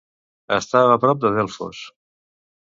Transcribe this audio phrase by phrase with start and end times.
[0.55, 1.83] Estava a prop de Delfos?